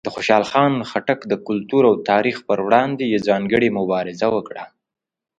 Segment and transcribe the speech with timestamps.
[0.07, 4.63] د خوشحال خان خټک د کلتور او تاریخ پر وړاندې یې ځانګړې مبارزه وکړه.